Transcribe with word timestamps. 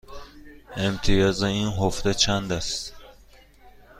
امتیاز 0.77 1.43
این 1.43 1.67
حفره 1.67 2.13
چند 2.13 2.51
است؟ 2.51 2.93